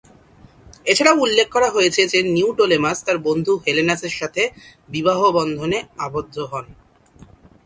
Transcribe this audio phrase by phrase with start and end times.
[0.85, 4.41] এছাড়াও উল্লেখ করা হয়েছে যে নিওটোলেমাস তার বন্ধু হেলেনাসের সাথে
[4.89, 6.65] বিবাহ বন্ধনে আবদ্ধ হন।